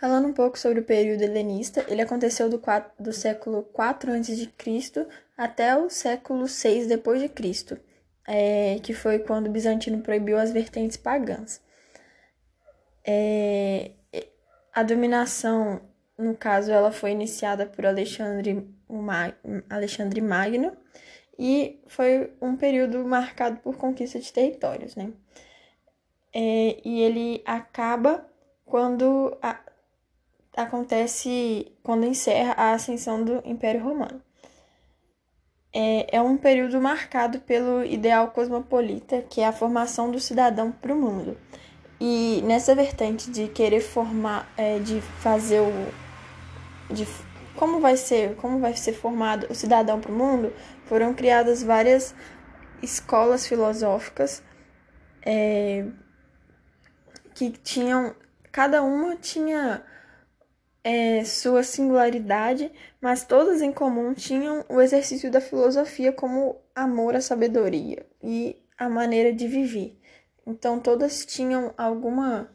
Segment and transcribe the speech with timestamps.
[0.00, 5.06] Falando um pouco sobre o período helenista, ele aconteceu do, 4, do século 4 a.C.
[5.36, 7.78] até o século 6 depois de Cristo,
[8.26, 11.60] é, que foi quando o Bizantino proibiu as vertentes pagãs.
[13.06, 13.92] É,
[14.74, 15.80] a dominação,
[16.18, 18.68] no caso, ela foi iniciada por Alexandre,
[19.70, 20.76] Alexandre Magno
[21.38, 25.12] e foi um período marcado por conquista de territórios, né?
[26.32, 28.26] É, e ele acaba
[28.64, 29.60] quando a,
[30.56, 34.20] acontece quando encerra a ascensão do Império Romano.
[35.72, 40.92] É, é um período marcado pelo ideal cosmopolita, que é a formação do cidadão para
[40.92, 41.36] o mundo.
[42.00, 45.72] E nessa vertente de querer formar, é, de fazer o.
[46.92, 47.06] de
[47.56, 50.52] como vai ser, como vai ser formado o cidadão para o mundo,
[50.86, 52.14] foram criadas várias
[52.82, 54.42] escolas filosóficas
[55.24, 55.86] é,
[57.34, 58.14] que tinham.
[58.52, 59.82] Cada uma tinha
[60.84, 67.22] é, sua singularidade, mas todas em comum tinham o exercício da filosofia como amor à
[67.22, 69.98] sabedoria e a maneira de viver.
[70.46, 72.50] Então, todas tinham alguma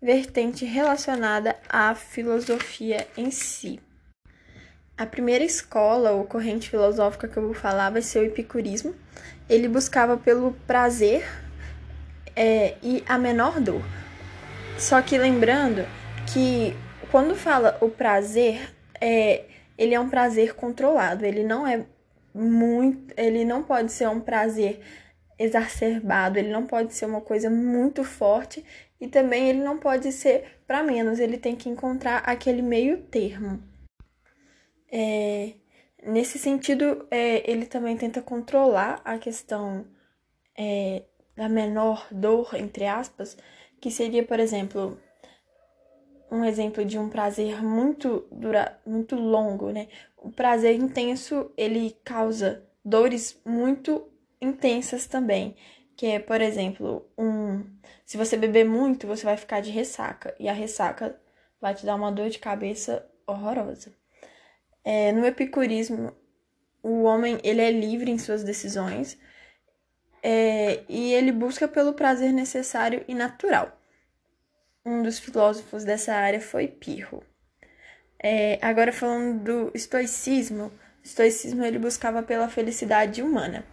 [0.00, 3.80] vertente relacionada à filosofia em si.
[4.96, 8.94] A primeira escola ou corrente filosófica que eu vou falar vai ser o epicurismo.
[9.48, 11.24] Ele buscava pelo prazer
[12.36, 13.82] é, e a menor dor.
[14.76, 15.84] Só que lembrando
[16.32, 16.76] que
[17.10, 19.44] quando fala o prazer, é,
[19.76, 21.86] ele é um prazer controlado, ele não é
[22.34, 24.80] muito, ele não pode ser um prazer
[25.38, 28.64] exacerbado, ele não pode ser uma coisa muito forte
[29.00, 33.62] e também ele não pode ser para menos, ele tem que encontrar aquele meio termo.
[34.90, 35.52] É,
[36.04, 39.86] nesse sentido, é, ele também tenta controlar a questão
[40.56, 41.04] é,
[41.36, 43.36] da menor dor, entre aspas,
[43.80, 44.98] que seria, por exemplo,
[46.30, 49.88] um exemplo de um prazer muito dura, muito longo, né?
[50.16, 54.08] O prazer intenso, ele causa dores muito
[54.40, 55.56] intensas também,
[55.96, 57.64] que é, por exemplo, um
[58.04, 61.20] se você beber muito, você vai ficar de ressaca e a ressaca
[61.60, 63.92] vai te dar uma dor de cabeça horrorosa.
[64.82, 66.16] É, no epicurismo,
[66.82, 69.18] o homem ele é livre em suas decisões
[70.22, 73.77] é, e ele busca pelo prazer necessário e natural
[74.88, 77.22] um dos filósofos dessa área foi Pirro.
[78.22, 80.72] É, agora falando do estoicismo, o
[81.04, 83.64] estoicismo ele buscava pela felicidade humana.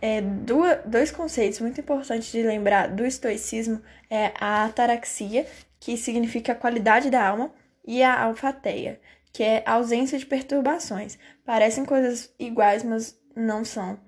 [0.00, 5.46] É, duas, dois conceitos muito importantes de lembrar do estoicismo é a ataraxia,
[5.80, 7.52] que significa a qualidade da alma,
[7.86, 9.00] e a alfateia,
[9.32, 11.16] que é a ausência de perturbações.
[11.44, 13.98] Parecem coisas iguais, mas não são.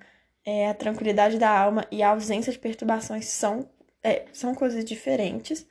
[0.44, 3.68] É, a tranquilidade da alma e a ausência de perturbações são,
[4.02, 5.66] é, são coisas diferentes.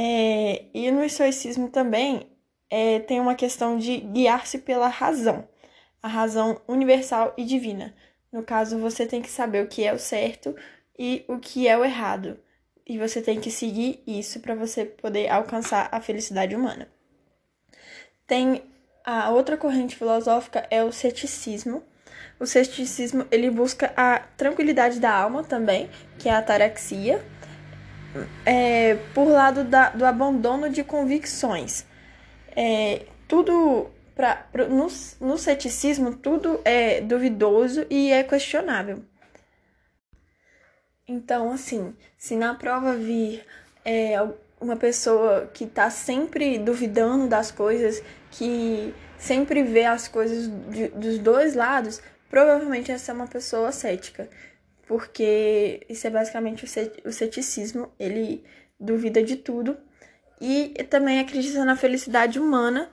[0.00, 2.30] É, e no estoicismo também
[2.70, 5.48] é, tem uma questão de guiar-se pela razão,
[6.00, 7.92] a razão universal e divina.
[8.30, 10.54] No caso, você tem que saber o que é o certo
[10.96, 12.38] e o que é o errado.
[12.86, 16.86] E você tem que seguir isso para você poder alcançar a felicidade humana.
[18.24, 18.62] Tem
[19.04, 21.82] a outra corrente filosófica é o ceticismo.
[22.38, 27.20] O ceticismo ele busca a tranquilidade da alma também, que é a ataraxia
[28.44, 31.84] é, por lado da, do abandono de convicções.
[32.54, 34.88] É, tudo pra, pra, no,
[35.20, 39.02] no ceticismo, tudo é duvidoso e é questionável.
[41.06, 43.44] Então, assim, se na prova vir
[43.84, 44.14] é,
[44.60, 51.18] uma pessoa que está sempre duvidando das coisas, que sempre vê as coisas de, dos
[51.18, 54.28] dois lados, provavelmente essa é uma pessoa cética
[54.88, 56.64] porque isso é basicamente
[57.04, 58.42] o ceticismo, ele
[58.80, 59.76] duvida de tudo.
[60.40, 62.90] E também acredita na felicidade humana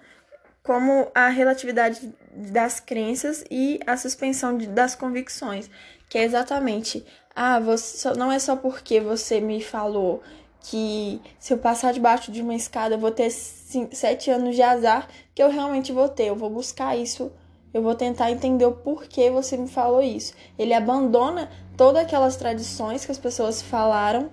[0.61, 5.69] como a relatividade das crenças e a suspensão de, das convicções,
[6.09, 7.05] que é exatamente,
[7.35, 10.21] ah, você não é só porque você me falou
[10.59, 14.63] que se eu passar debaixo de uma escada eu vou ter cinco, sete anos de
[14.63, 17.31] azar que eu realmente vou ter, eu vou buscar isso
[17.75, 20.33] eu vou tentar entender o porquê você me falou isso.
[20.57, 24.31] Ele abandona todas aquelas tradições que as pessoas falaram,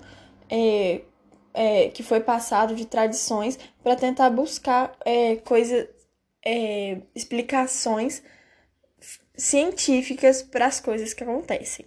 [0.49, 1.01] é,
[1.53, 5.89] é, que foi passado de tradições, para tentar buscar é, coisas,
[6.47, 8.23] é, explicações
[9.37, 11.87] científicas para as coisas que acontecem.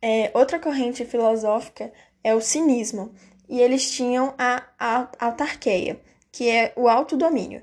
[0.00, 1.92] É, outra corrente filosófica
[2.22, 3.14] é o cinismo,
[3.46, 6.00] e eles tinham a, a autarqueia,
[6.32, 7.62] que é o autodomínio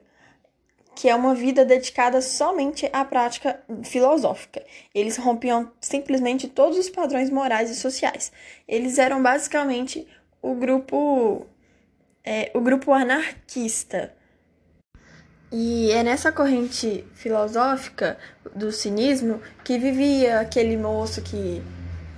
[0.95, 4.63] que é uma vida dedicada somente à prática filosófica.
[4.93, 8.31] Eles rompiam simplesmente todos os padrões morais e sociais.
[8.67, 10.07] Eles eram basicamente
[10.41, 11.47] o grupo
[12.23, 14.13] é o grupo anarquista.
[15.51, 18.17] E é nessa corrente filosófica
[18.55, 21.61] do cinismo que vivia aquele moço que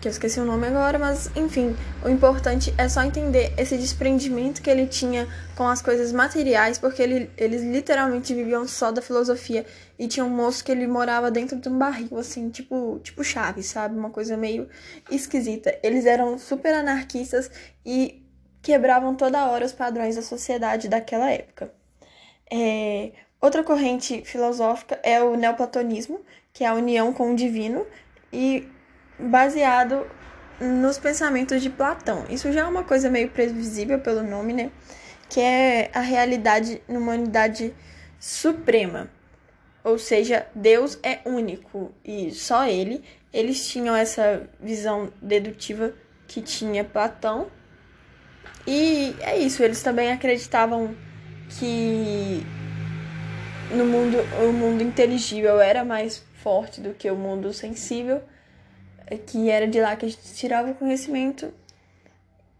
[0.03, 1.73] que eu esqueci o nome agora, mas enfim,
[2.03, 7.01] o importante é só entender esse desprendimento que ele tinha com as coisas materiais, porque
[7.01, 9.65] ele, eles literalmente viviam só da filosofia.
[9.97, 13.67] E tinha um moço que ele morava dentro de um barril, assim, tipo, tipo Chaves,
[13.67, 13.97] sabe?
[13.97, 14.67] Uma coisa meio
[15.09, 15.73] esquisita.
[15.81, 17.49] Eles eram super anarquistas
[17.85, 18.27] e
[18.61, 21.73] quebravam toda hora os padrões da sociedade daquela época.
[22.51, 23.13] É...
[23.39, 26.19] Outra corrente filosófica é o neoplatonismo,
[26.51, 27.87] que é a união com o divino.
[28.33, 28.67] E
[29.23, 30.05] baseado
[30.59, 32.25] nos pensamentos de Platão.
[32.29, 34.71] Isso já é uma coisa meio previsível pelo nome, né?
[35.29, 37.73] Que é a realidade numa unidade
[38.19, 39.09] suprema.
[39.83, 43.03] Ou seja, Deus é único e só ele.
[43.33, 45.93] Eles tinham essa visão dedutiva
[46.27, 47.47] que tinha Platão.
[48.65, 50.95] E é isso, eles também acreditavam
[51.59, 52.45] que
[53.71, 58.21] no mundo o mundo inteligível era mais forte do que o mundo sensível
[59.27, 61.53] que era de lá que a gente tirava o conhecimento.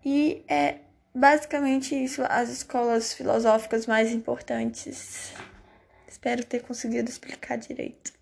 [0.05, 0.77] E é
[1.13, 5.33] basicamente isso as escolas filosóficas mais importantes.
[6.07, 8.13] Espero ter conseguido explicar direito.